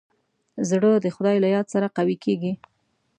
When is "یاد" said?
1.55-1.67